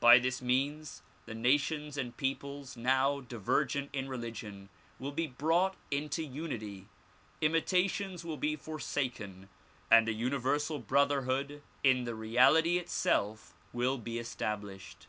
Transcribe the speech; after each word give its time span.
By 0.00 0.18
this 0.18 0.40
means 0.40 1.02
the 1.26 1.34
nations 1.34 1.98
and 1.98 2.16
peoples 2.16 2.78
now 2.78 3.20
divergent 3.20 3.90
in 3.92 4.08
religion 4.08 4.70
will 4.98 5.12
be 5.12 5.26
brought 5.26 5.76
into 5.90 6.24
unity, 6.24 6.86
imitations 7.42 8.24
will 8.24 8.38
be 8.38 8.56
forsaken 8.56 9.50
and 9.90 10.08
a 10.08 10.14
universal 10.14 10.78
brotherhood 10.78 11.60
in 11.84 12.04
the 12.04 12.14
reality 12.14 12.78
itself 12.78 13.52
will 13.74 13.98
be 13.98 14.18
established. 14.18 15.08